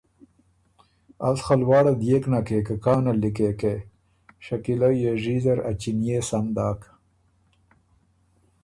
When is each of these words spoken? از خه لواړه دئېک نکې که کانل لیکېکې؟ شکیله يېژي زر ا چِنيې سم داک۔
از 1.29 1.37
خه 1.45 1.55
لواړه 1.61 1.91
دئېک 2.01 2.23
نکې 2.33 2.59
که 2.67 2.75
کانل 2.83 3.17
لیکېکې؟ 3.23 3.75
شکیله 4.45 4.89
يېژي 5.03 5.35
زر 5.43 5.59
ا 5.69 5.71
چِنيې 5.81 6.19
سم 6.29 6.45
داک۔ 6.55 6.81